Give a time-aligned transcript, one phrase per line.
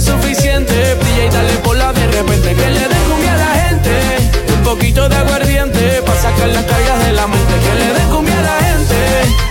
[0.00, 0.94] suficiente.
[0.94, 3.90] Brilla y dale por la de repente que le den cumbia a la gente.
[4.56, 7.54] Un poquito de aguardiente para sacar las cargas de la mente.
[7.64, 8.96] Que le den cumbia a la gente.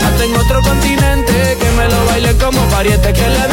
[0.05, 3.13] Hasta en otro continente que me lo baile como pariente.
[3.13, 3.52] Que le den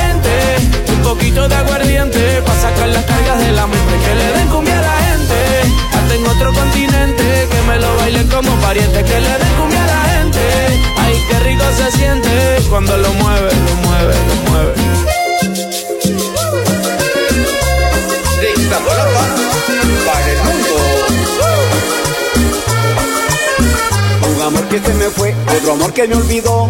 [25.91, 26.69] otro amor que me olvidó.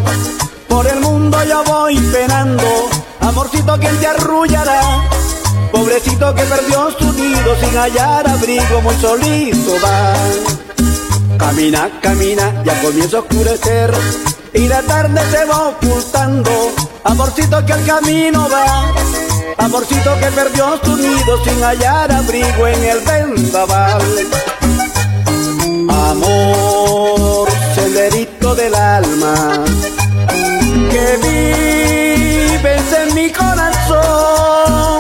[0.68, 2.64] Por el mundo yo voy penando
[3.20, 5.04] Amorcito, quien te arrullará?
[5.72, 10.14] Pobrecito que perdió su nido sin hallar abrigo, muy solito va.
[11.38, 13.92] Camina, camina, ya comienza a oscurecer
[14.54, 16.52] y la tarde se va ocultando.
[17.04, 18.92] Amorcito que el camino va,
[19.58, 24.02] amorcito que perdió su nido sin hallar abrigo en el vendaval.
[25.90, 29.64] Amor, senderito del alma,
[30.92, 35.00] que vives en mi corazón.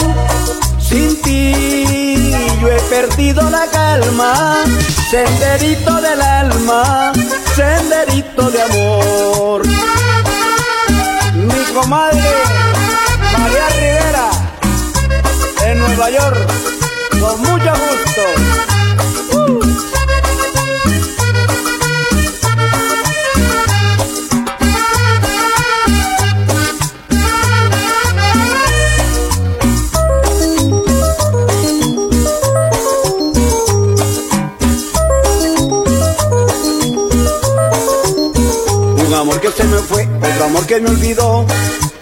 [0.79, 4.63] Sin ti yo he perdido la calma,
[5.09, 7.11] senderito del alma,
[7.55, 9.63] senderito de amor.
[11.35, 12.31] Mi comadre
[13.37, 14.29] María Rivera,
[15.65, 16.47] en Nueva York,
[17.19, 18.70] con mucho gusto.
[40.51, 41.45] Amor que me olvidó.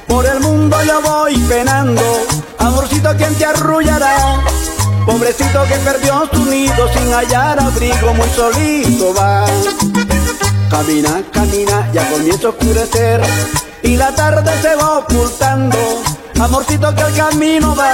[0.08, 2.02] Por el mundo yo voy penando,
[2.58, 4.42] amorcito quien te arrullará.
[5.06, 9.46] Pobrecito que perdió su nido sin hallar abrigo, muy solito va.
[10.70, 13.22] Camina, camina, ya comienza a oscurecer
[13.84, 15.78] y la tarde se va ocultando.
[16.40, 17.94] Amorcito que el camino va,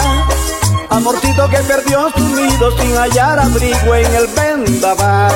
[0.89, 5.33] amorcito que perdió su nido sin hallar abrigo en el vendaval.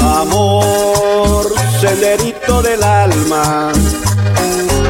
[0.00, 3.72] Amor, senderito del alma,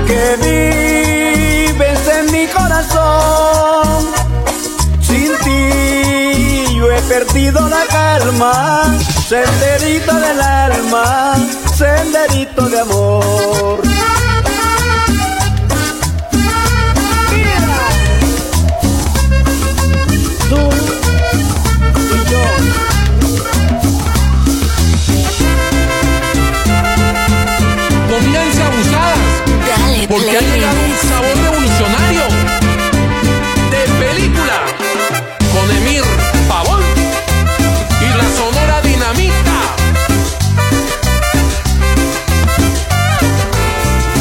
[0.07, 4.06] que vives en mi corazón.
[5.00, 8.97] Sin ti yo he perdido la calma,
[9.29, 11.37] senderito del alma,
[11.77, 14.06] senderito de amor.
[30.08, 32.23] Porque ha llegado un sabor revolucionario
[33.70, 34.62] de película
[35.53, 36.05] con Emir
[36.49, 36.81] Pavón
[38.00, 39.61] y la Sonora Dinamita.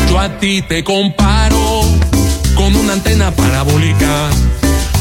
[0.09, 1.81] Yo a ti te comparo
[2.55, 4.29] con una antena parabólica.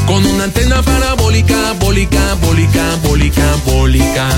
[0.06, 4.28] Con una antena parabólica, bólica, bólica, bólica, bólica.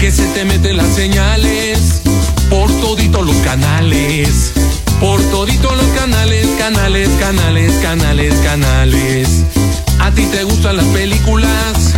[0.00, 2.02] Que se te meten las señales
[2.50, 4.54] por toditos los canales.
[5.00, 9.28] Por toditos los canales, canales, canales, canales, canales.
[10.00, 11.94] A ti te gustan las películas,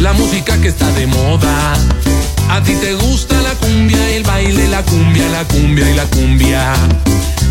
[0.00, 1.74] la música que está de moda.
[2.48, 6.72] A ti te gusta la cumbia, el baile, la cumbia, la cumbia y la cumbia.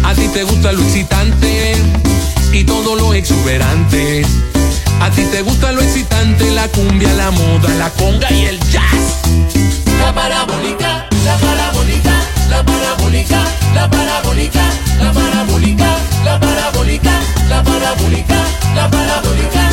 [0.03, 1.75] A ti te gusta lo excitante
[2.51, 4.25] y todo lo exuberante.
[4.99, 9.21] A ti te gusta lo excitante, la cumbia, la moda, la conga y el jazz.
[9.99, 12.16] La parabólica, la parabólica,
[12.49, 14.63] la parabólica, la parabólica,
[14.99, 17.11] la parabólica, la parabólica,
[17.49, 18.35] la parabólica,
[18.75, 19.69] la parabólica.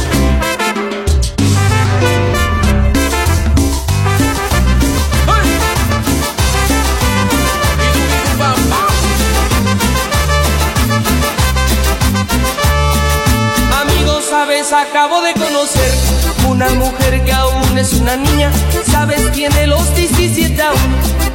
[13.81, 18.50] Amigos, sabes, acabo de conocer una mujer que aún es una niña.
[18.91, 20.94] Sabes, tiene los 17 aún.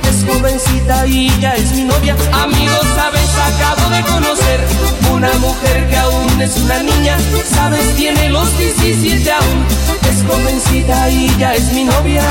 [0.09, 2.15] Es jovencita y ya es mi novia.
[2.33, 4.59] Amigos, sabes, acabo de conocer
[5.11, 7.17] una mujer que aún aún es una niña,
[7.53, 9.65] sabes, tiene los 17 aún.
[10.09, 12.23] Es jovencita y ya es mi novia.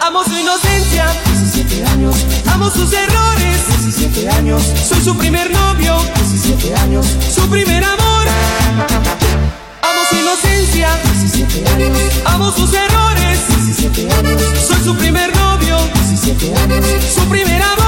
[0.00, 2.16] Amo su inocencia, 17 años.
[2.52, 4.62] Amo sus errores, 17 años.
[4.88, 7.06] Soy su primer novio, 17 años.
[7.34, 9.21] Su primer amor.
[10.20, 10.88] Inocencia,
[11.20, 11.98] 17 años.
[12.24, 14.42] Amo sus errores, 17 años.
[14.66, 15.76] Soy su primer novio,
[16.08, 16.84] 17 años.
[17.14, 17.82] Su primer amor.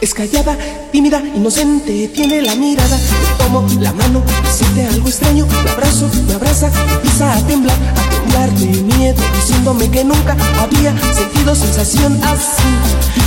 [0.00, 0.58] Es callada,
[0.90, 2.96] tímida, inocente, tiene la mirada.
[2.96, 4.20] Le tomo la mano,
[4.50, 5.46] siente algo extraño.
[5.64, 10.92] Me abrazo, me abraza, empieza a temblar, a temblar de miedo, diciéndome que nunca había
[11.14, 12.72] sentido sensación así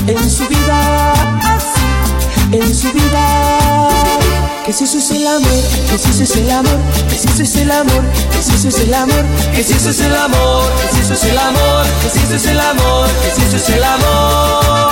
[0.07, 1.13] en su vida,
[1.55, 4.24] así en su vida.
[4.65, 7.43] Que si eso es el amor, que si eso es el amor, que si eso
[7.43, 9.23] es el amor, que si eso es el amor,
[9.53, 12.35] que si eso es el amor, que si eso es el amor, que si eso
[12.35, 14.91] es el amor, que si eso es el amor.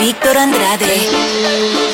[0.00, 1.93] Víctor Andrade.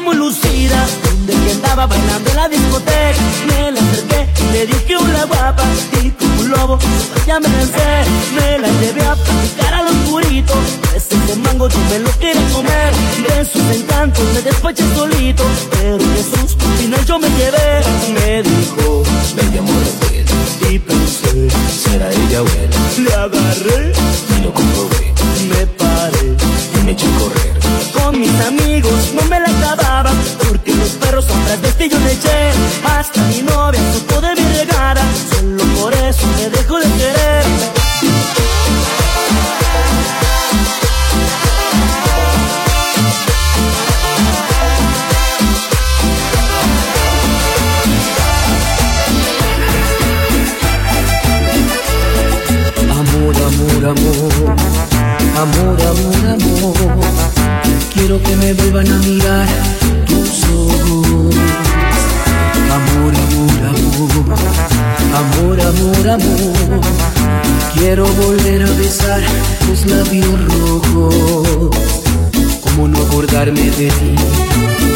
[0.00, 3.20] Muy lucida Donde que andaba bailando en la discoteca.
[3.46, 5.62] Me la acerqué le dije una guapa
[6.02, 6.78] Y como un lobo,
[7.26, 8.04] ya me lancé.
[8.34, 10.56] Me la llevé a platicar a los puritos
[10.94, 12.92] Ese de mango yo me lo quería comer.
[13.26, 17.82] De sus encantos me despaché solito Pero Jesús, al final yo me llevé.
[18.14, 19.02] Me dijo,
[19.36, 21.48] ven amor Y pensé,
[21.82, 23.92] será ella buena Le agarré
[24.38, 25.07] y lo comprobé
[28.18, 30.10] mis amigos no me la acababa
[30.46, 32.50] Porque los perros sombras de este yo le eché.
[32.84, 33.42] Hasta mi
[58.40, 59.48] me vuelvan a mirar
[60.06, 61.34] tus ojos.
[62.78, 64.38] Amor, amor, amor.
[65.22, 66.80] Amor, amor, amor.
[67.74, 69.22] Quiero volver a besar
[69.66, 71.76] tus labios rojos.
[72.60, 74.14] ¿Cómo no acordarme de ti?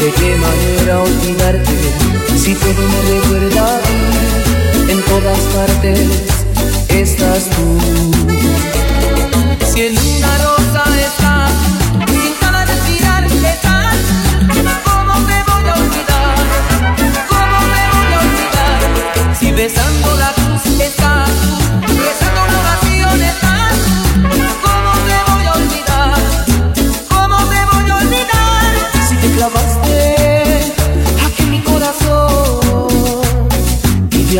[0.01, 1.71] ¿De qué manera olvidarte?
[2.37, 3.79] Si todo me recuerda
[4.89, 6.09] En todas partes
[6.89, 8.82] estás tú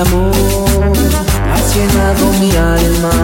[0.04, 0.32] amor
[1.52, 3.23] has llenado mi alma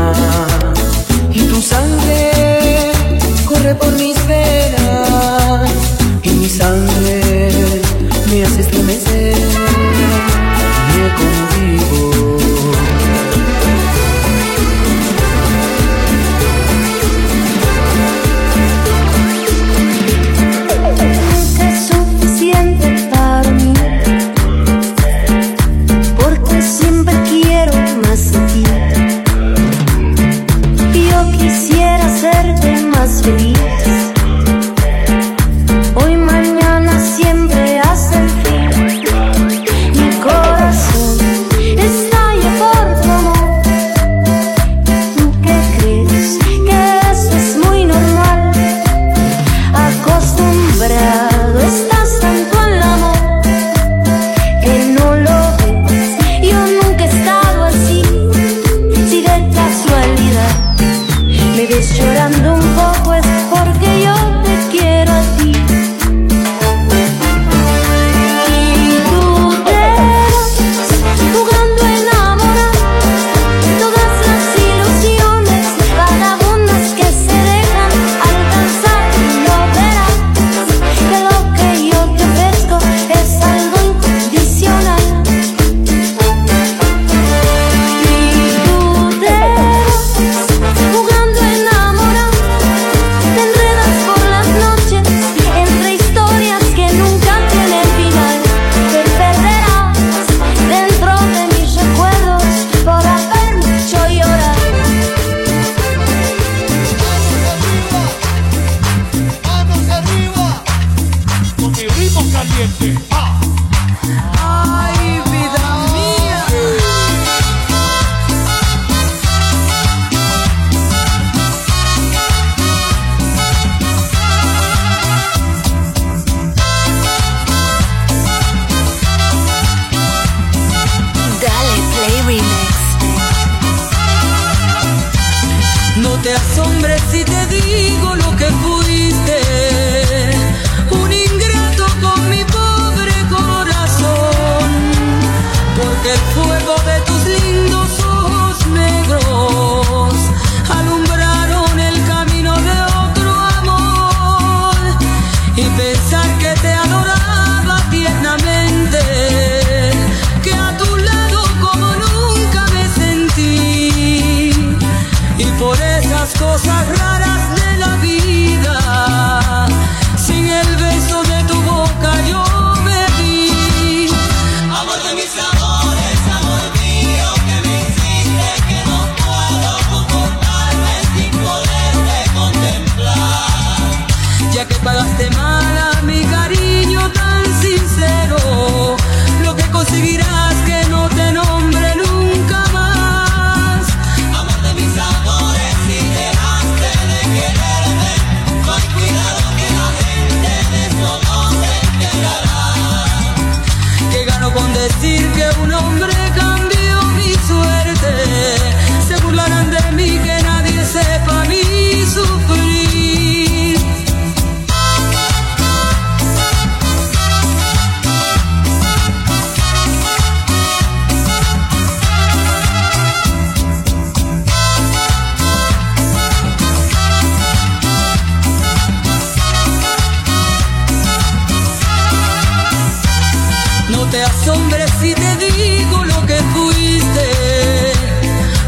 [234.20, 237.28] te asombres si te digo lo que fuiste.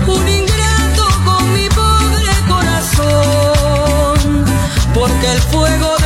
[0.08, 4.16] Un ingrato con mi pobre corazón,
[4.94, 6.01] porque el fuego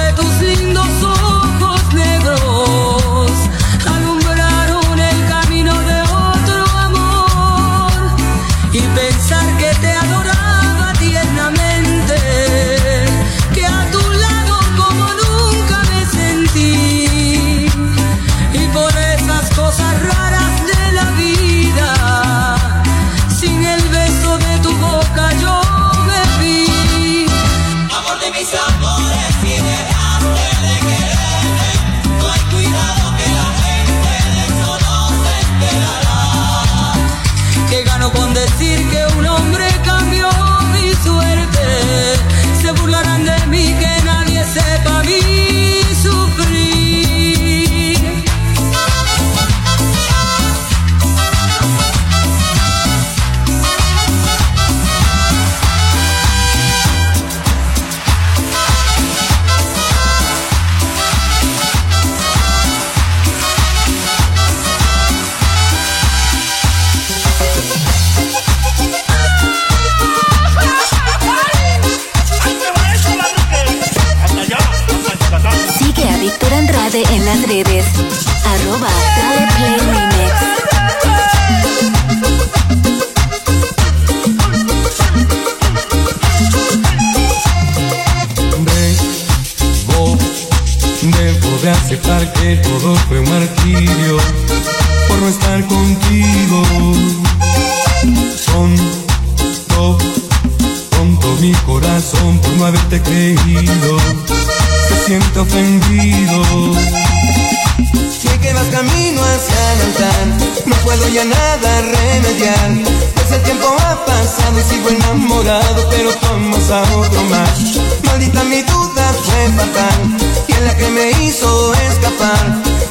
[111.05, 112.69] voy a nada remediar.
[113.13, 117.77] Pues el tiempo ha pasado y sigo enamorado, pero tomas a otro más.
[118.03, 119.99] Maldita mi duda fue fatal,
[120.47, 122.45] y es la que me hizo escapar.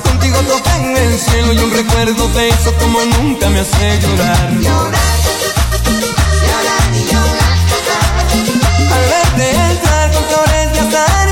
[0.05, 4.51] Contigo toqué en el cielo y un recuerdo de eso como nunca me hace llorar.
[4.61, 5.19] Llorar,
[6.47, 7.59] llorar y llorar.
[8.95, 11.24] Al verte entrar con flores de azahar,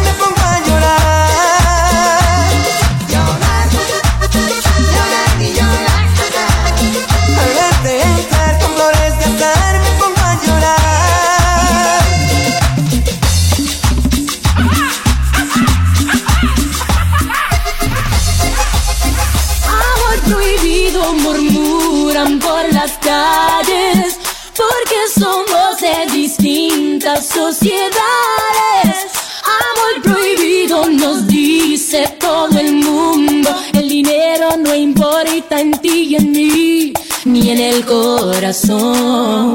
[27.03, 27.97] distintas sociedades.
[29.43, 33.51] Amor prohibido nos dice todo el mundo.
[33.73, 36.93] El dinero no importa en ti y en mí,
[37.25, 39.53] ni en el corazón.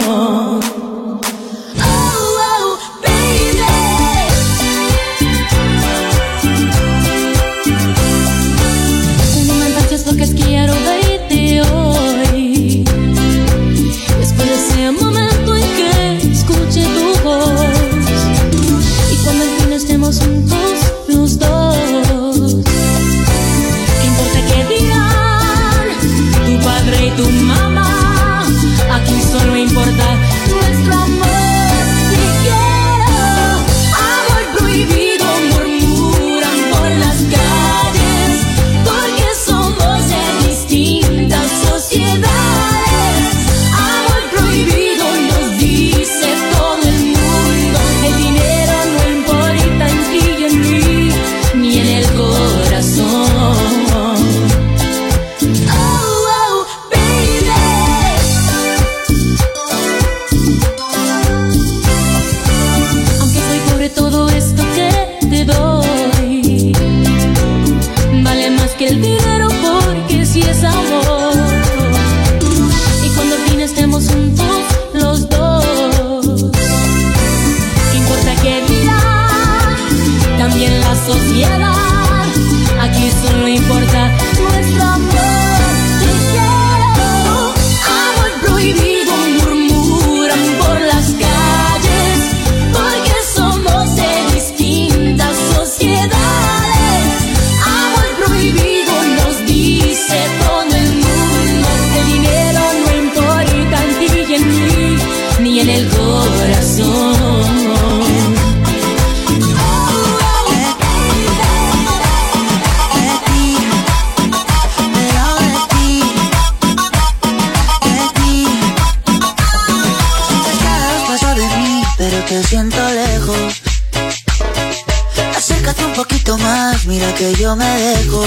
[126.87, 128.23] mira que yo me dejo.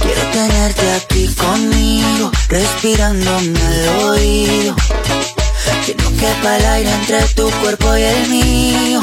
[0.00, 4.76] Quiero tenerte aquí conmigo, respirándome al oído.
[5.84, 9.00] Que no quepa el aire entre tu cuerpo y el mío.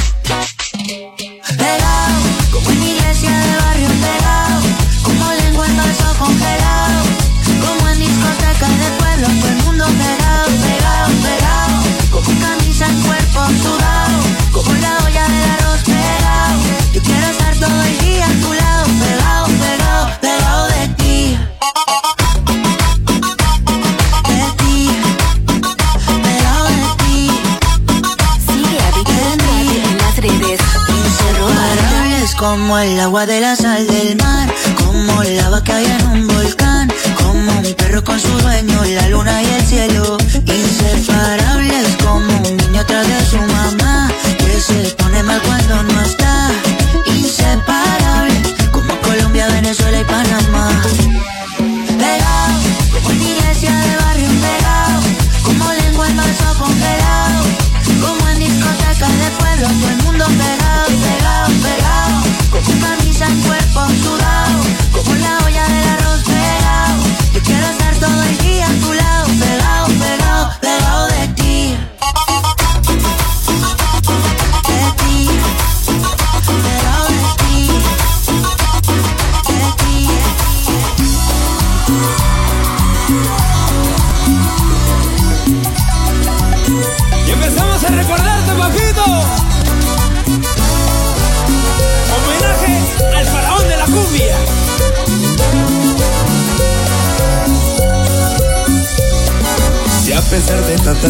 [32.56, 36.26] Como el agua de la sal del mar, como el lava que hay en un
[36.26, 40.18] volcán, como un perro con su dueño, la luna y el cielo.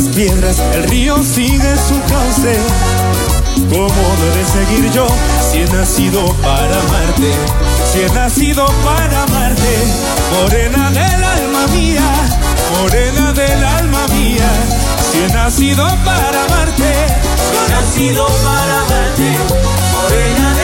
[0.08, 2.58] piedras, el río sigue su cauce.
[3.70, 5.08] ¿Cómo debe seguir yo
[5.52, 7.32] si he nacido para amarte?
[7.92, 9.78] Si he nacido para amarte,
[10.34, 12.04] morena del alma mía,
[12.80, 14.50] morena del alma mía.
[15.12, 16.94] Si he nacido para amarte,
[17.38, 19.38] si he nacido para amarte,
[19.94, 20.55] morena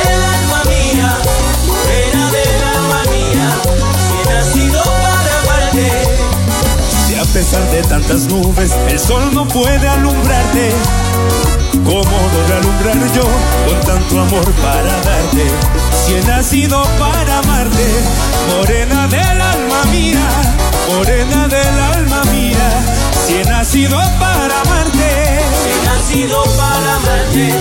[7.33, 10.71] pesar de tantas nubes, el sol no puede alumbrarte.
[11.85, 13.23] ¿Cómo no realumbrar yo
[13.67, 15.45] con tanto amor para darte?
[16.05, 17.87] Si he nacido para amarte,
[18.49, 20.27] morena del alma mía,
[20.89, 22.69] morena del alma mía,
[23.25, 27.53] si he nacido para amarte, si nacido para amarte,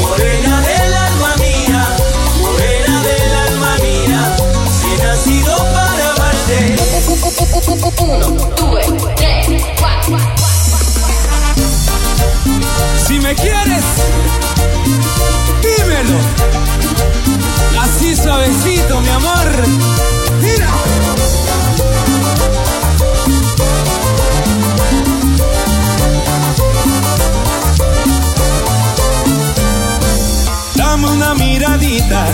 [0.00, 1.86] morena del alma mía,
[2.42, 4.36] morena del alma mía,
[4.68, 5.53] si he nacido
[7.56, 8.82] uno, due,
[9.14, 10.18] tre, cuatro.
[13.06, 13.84] Si me quieres,
[15.62, 16.18] dímelo.
[17.80, 19.66] Así suavecito, mi amor.
[20.40, 20.68] Mira.
[30.74, 32.26] Dame una miradita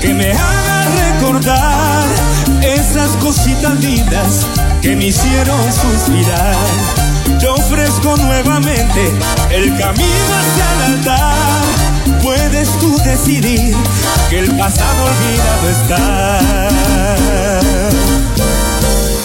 [0.00, 2.08] que me haga recordar
[2.60, 4.46] esas cositas lindas
[4.84, 6.54] que me hicieron suspirar.
[7.40, 9.14] Te ofrezco nuevamente
[9.48, 11.62] el camino hacia el altar.
[12.22, 13.74] Puedes tú decidir
[14.28, 16.38] que el pasado olvidado está.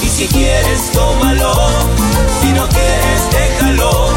[0.01, 1.53] Y si quieres, tómalo.
[2.41, 4.13] Si no quieres, déjalo.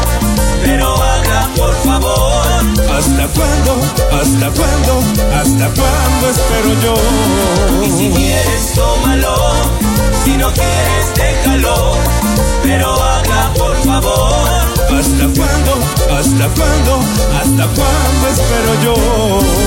[0.63, 2.45] Pero habla, por favor.
[2.89, 3.81] ¿Hasta cuándo?
[4.13, 5.03] ¿Hasta cuándo?
[5.35, 6.95] ¿Hasta cuándo espero yo?
[7.85, 9.82] Y si quieres, tómalo.
[10.23, 11.97] Si no quieres, déjalo.
[12.63, 14.43] Pero habla, por favor.
[14.97, 15.73] ¿Hasta cuándo?
[16.17, 16.99] ¿Hasta cuándo?
[17.39, 19.62] ¿Hasta cuándo espero yo?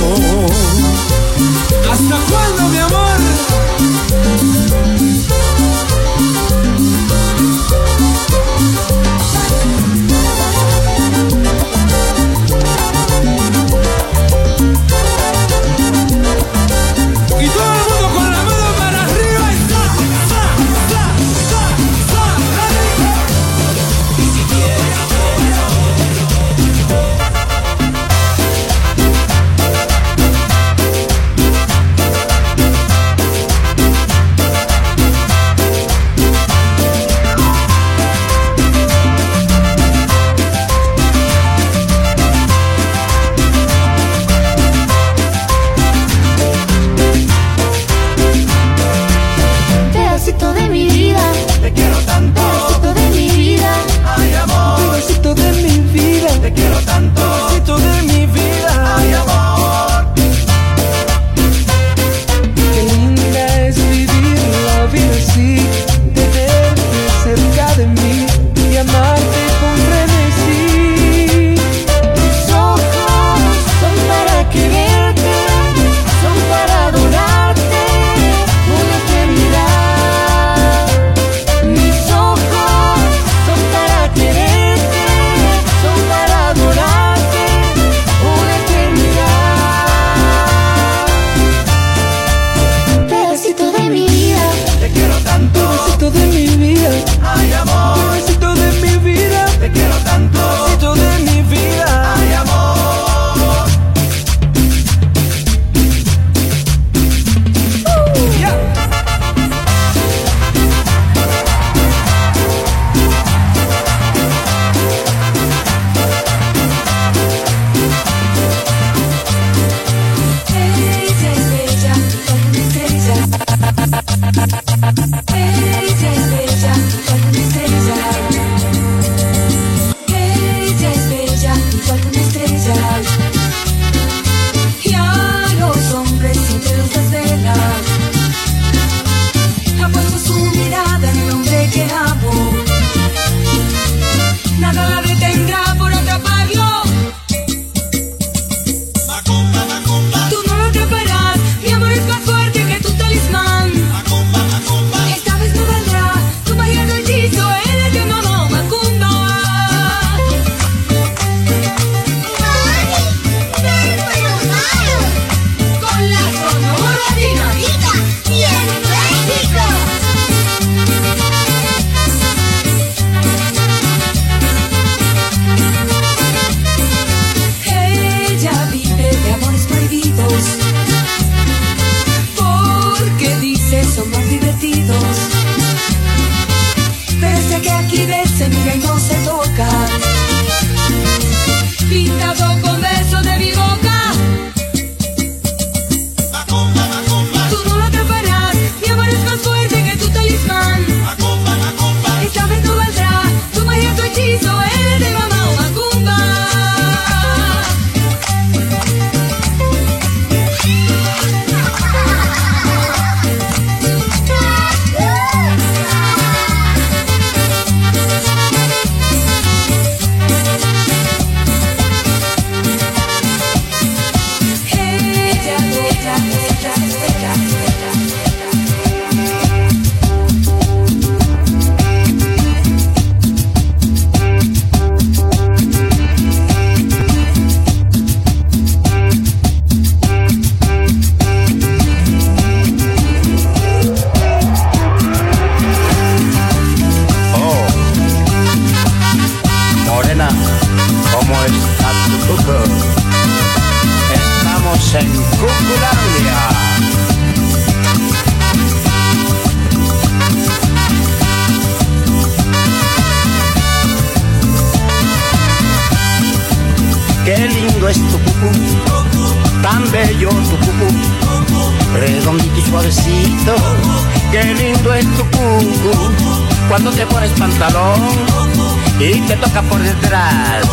[279.08, 280.66] y te toca por detrás.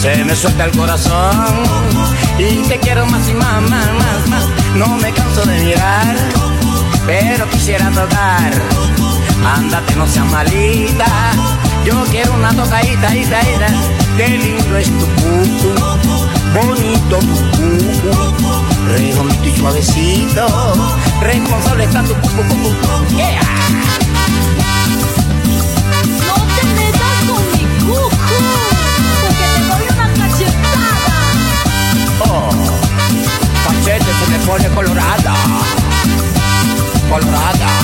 [0.00, 1.62] Se me suelta el corazón
[2.38, 4.44] y te quiero más y más, más, más, más.
[4.76, 6.16] No me canso de mirar,
[7.06, 8.52] pero quisiera tocar.
[9.56, 11.06] Ándate, no seas malita.
[11.84, 13.66] Yo quiero una tocadita, ita, ita.
[14.16, 15.74] Qué lindo es tu cucu,
[16.54, 18.64] bonito tu cucu.
[18.88, 20.46] Redondito y suavecito,
[21.22, 23.16] responsable está tu cucu, cucu.
[23.16, 24.01] Yeah.
[34.32, 35.34] me pone colorada,
[37.08, 37.81] colorada.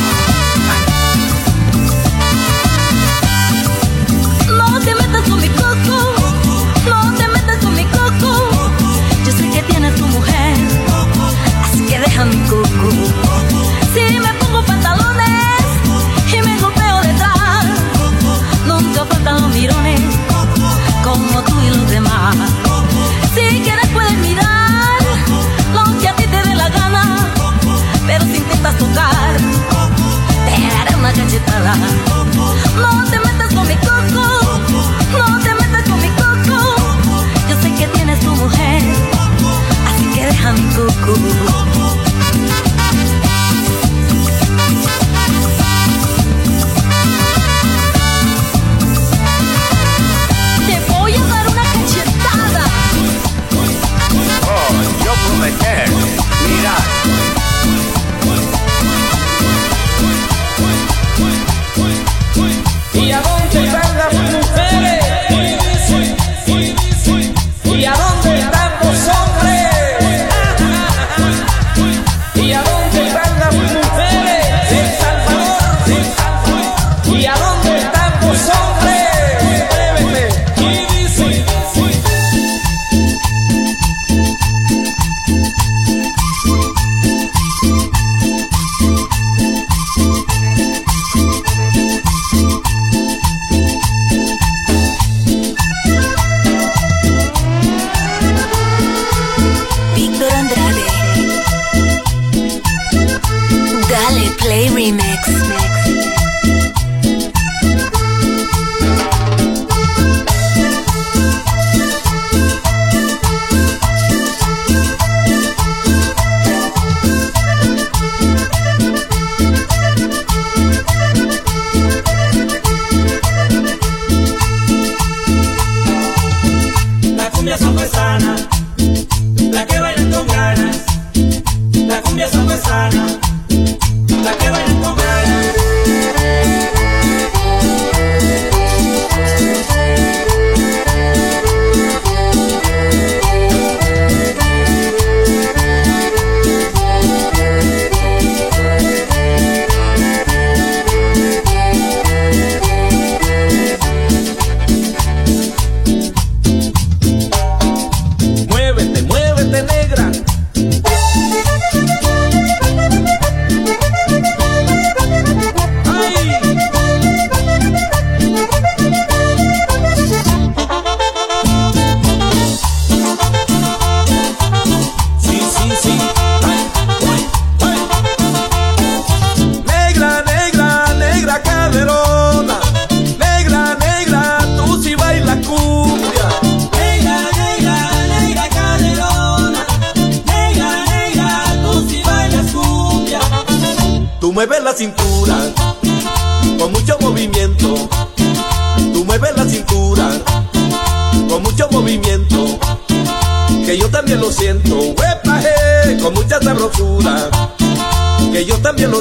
[28.69, 29.37] puedas tocar.
[30.47, 31.75] Te haré una cachetada.
[32.77, 34.61] No te metas con mi coco.
[35.17, 36.75] No te metas con mi coco.
[37.49, 38.83] Yo sé que tienes tu mujer.
[39.87, 41.48] Así que deja mi coco.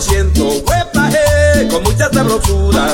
[0.02, 2.94] siento, huepa, eh, con mucha sabrosura.